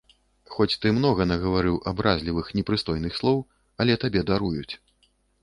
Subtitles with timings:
[0.53, 3.37] Хоць ты многа нагаварыў абразлівых, непрыстойных слоў,
[3.85, 4.73] але табе даруюць.